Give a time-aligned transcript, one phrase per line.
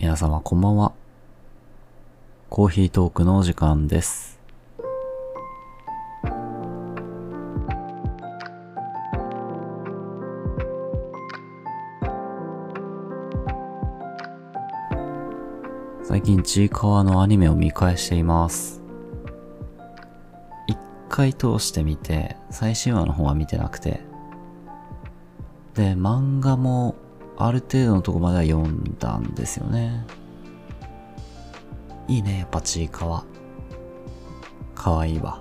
[0.00, 0.92] 皆様こんばんは。
[2.50, 4.38] コーヒートークのお時間です。
[16.04, 18.80] 最近ちいかわのアニメを見返しています。
[20.68, 20.78] 一
[21.08, 24.00] 回通して見て、最新話の方は見てなくて。
[25.74, 26.94] で、漫画も
[27.40, 30.04] ある程度のとこまでは読んだんですよね。
[32.08, 33.24] いいね、やっぱちいかわ。
[34.74, 35.40] かわいいわ。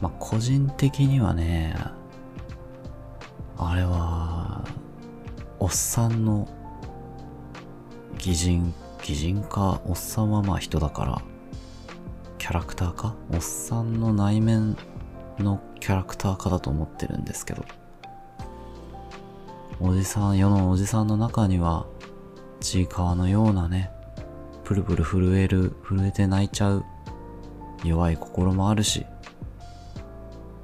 [0.00, 1.74] まあ、個人的にはね、
[3.56, 4.64] あれは、
[5.58, 6.46] おっさんの
[8.18, 11.20] 擬人、擬人か、おっさんはまあ人だから、
[12.38, 13.16] キャラクターか？
[13.32, 14.76] おっさんの内面
[15.40, 17.64] のキャラクターかだと思ってるんですけど。
[19.80, 21.86] おじさん、世のおじさんの中には、
[22.58, 23.92] ちいかわのようなね、
[24.64, 26.84] プルプル震える、震えて泣いちゃう、
[27.84, 29.06] 弱い心もあるし、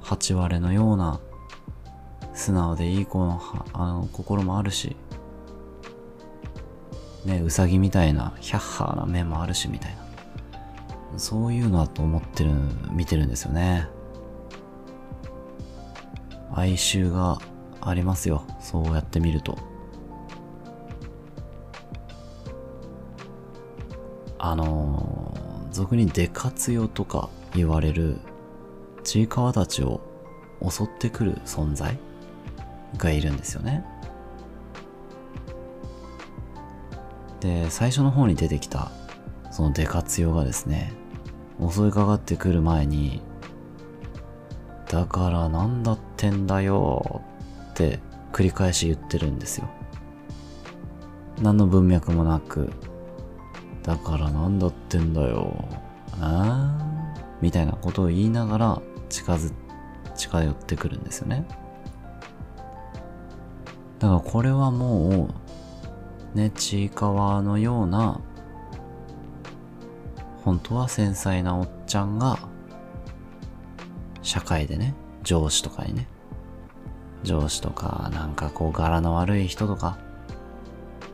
[0.01, 1.21] 八割れのような、
[2.33, 3.41] 素直でいい子の、
[3.71, 4.97] あの、心もあるし、
[7.23, 11.17] ね、うさぎみたいな、ヒャッハーな目もあるし、みたいな。
[11.17, 12.51] そういうのだと思ってる、
[12.91, 13.87] 見てるんですよね。
[16.53, 17.39] 哀愁が
[17.85, 18.43] ありますよ。
[18.59, 19.57] そうやって見ると。
[24.37, 28.19] あのー、俗にデカツヨとか言われる、
[29.03, 30.01] ちいかわたちを
[30.67, 31.97] 襲ってくる存在
[32.97, 33.85] がいるんですよね。
[37.39, 38.91] で、最初の方に出てきた、
[39.51, 40.93] そのデカツヨがですね、
[41.59, 43.21] 襲いかかってくる前に、
[44.89, 47.21] だからなんだってんだよ
[47.75, 47.99] って
[48.31, 49.69] 繰り返し言ってるんですよ。
[51.41, 52.71] 何の文脈もなく、
[53.83, 55.67] だからなんだってんだよ。
[56.21, 59.53] あーみたいなことを言いながら近づ、
[60.15, 61.45] 近寄ってくるんですよね。
[63.99, 65.29] だからこれはも
[66.33, 68.21] う、ね、ちいかわのような、
[70.45, 72.39] 本当は繊細なおっちゃんが、
[74.21, 76.07] 社会でね、上司とかにね、
[77.23, 79.97] 上司とか、なんかこう柄の悪い人とか、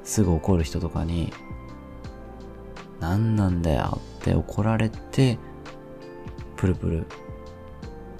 [0.03, 1.33] すぐ怒る人とかに、
[2.99, 5.37] 何なんだよって怒られて、
[6.55, 7.05] プルプル、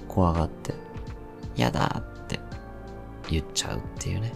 [0.07, 0.73] 怖がって、
[1.55, 2.39] やだって
[3.29, 4.33] 言っちゃうっていうね。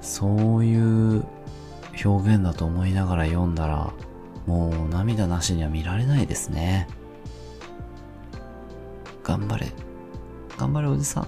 [0.00, 1.24] そういう
[2.04, 3.92] 表現だと思いながら読んだら、
[4.46, 6.88] もう涙なしには見られないですね。
[9.22, 9.72] 頑張れ。
[10.56, 11.26] 頑張れおじさん。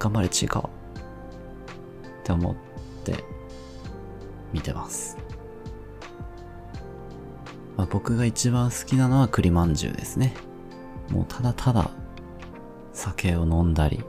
[0.00, 0.70] 頑張れちいかわ。
[2.20, 2.54] って思っ
[3.04, 3.24] て
[4.52, 5.16] 見てます。
[7.76, 10.34] まあ、僕が一番好きなのは栗まんじゅうですね。
[11.10, 11.90] もうただただ
[12.92, 14.04] 酒を飲んだり、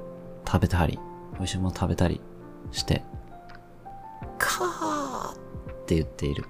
[0.46, 1.00] 食べたり、
[1.34, 2.22] 美味しいもの食べたり
[2.72, 3.04] して、
[4.38, 5.36] カーっ
[5.86, 6.46] て言っている。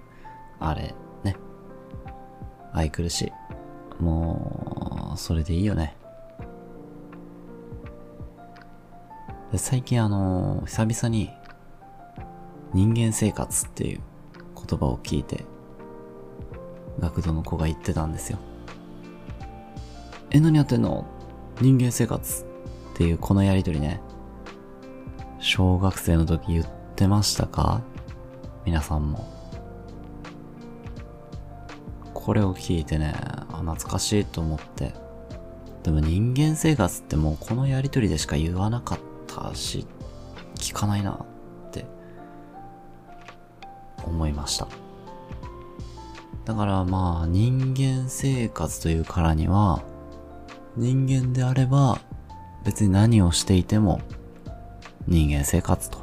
[0.59, 1.35] あれ、ね。
[2.73, 3.31] 愛くるし
[3.99, 4.03] い。
[4.03, 5.95] もう、それでいいよね。
[9.57, 11.29] 最近あの久々に、
[12.73, 14.01] 人間生活っていう
[14.55, 15.45] 言葉を聞いて、
[16.99, 18.37] 学童の子が言ってたんですよ。
[20.29, 21.05] え、何やってんの？
[21.59, 22.43] 人間生活
[22.93, 24.01] っていうこのやりとりね。
[25.39, 27.81] 小学生の時言ってましたか？
[28.65, 29.29] 皆さんも。
[32.13, 33.13] これを聞いてね、
[33.51, 34.93] あ懐かしいと思って。
[35.83, 39.10] でも人間生活ってもうこのやりとりでしか言わなかった
[39.53, 39.87] し、
[40.55, 41.11] 聞かないな
[41.67, 41.85] って
[44.05, 44.67] 思いました。
[46.45, 49.83] だからまあ人間生活というからには、
[50.75, 51.99] 人間であれば
[52.63, 54.01] 別に何をしていても
[55.07, 55.99] 人間生活と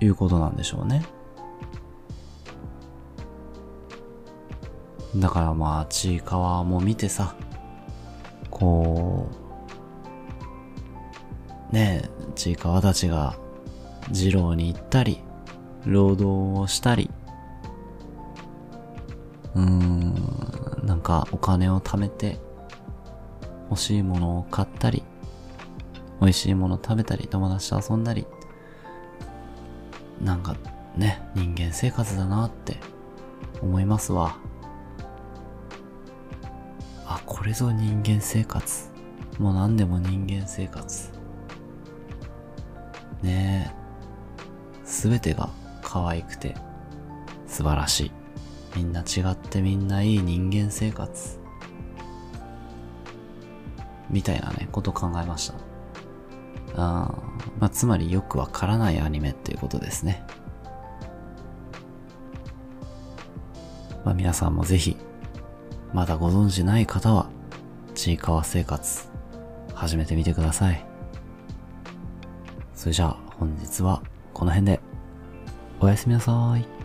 [0.00, 1.04] いうことなんでしょうね。
[5.16, 7.34] だからまあちいかわも見てさ、
[8.50, 9.45] こう、
[11.72, 13.36] ねえ、ちいかわたちが
[14.10, 15.20] 二郎に行ったり、
[15.84, 17.10] 労働をしたり、
[19.54, 20.14] うーん、
[20.84, 22.38] なんかお金を貯めて
[23.70, 25.02] 欲しいものを買ったり、
[26.20, 28.26] 美味しいもの食べたり、友達と遊んだり、
[30.22, 30.56] なんか
[30.96, 32.76] ね、人間生活だなって
[33.60, 34.36] 思いますわ。
[37.04, 38.90] あ、これぞ人間生活。
[39.38, 41.15] もう何でも人間生活。
[43.22, 43.86] ねえ。
[44.84, 45.50] 全てが
[45.82, 46.54] 可愛くて
[47.46, 48.12] 素晴らしい。
[48.76, 51.38] みんな違ってみんないい人間生活。
[54.10, 55.54] みたいなね、こと考えました。
[56.76, 57.14] あ
[57.58, 60.24] まあ、つまりよくわからないアニメっていうことですね。
[64.04, 64.96] まあ、皆さんもぜひ、
[65.92, 67.30] まだご存知ない方は、
[67.94, 69.08] ちいかわ生活、
[69.74, 70.85] 始めてみてください。
[72.86, 74.00] それじゃあ、本日は
[74.32, 74.80] この辺で、
[75.80, 76.75] おやすみなさい。